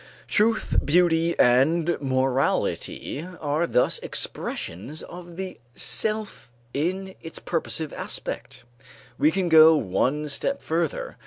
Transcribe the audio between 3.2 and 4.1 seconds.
are thus